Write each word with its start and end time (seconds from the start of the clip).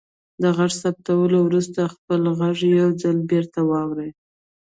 د 0.41 0.43
غږ 0.57 0.71
ثبتولو 0.81 1.37
وروسته 1.47 1.91
خپل 1.95 2.21
غږ 2.39 2.57
یو 2.79 2.89
ځل 3.01 3.17
بیرته 3.29 3.59
واورئ. 3.69 4.11